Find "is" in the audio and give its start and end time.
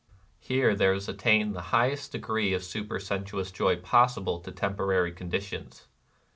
0.95-1.07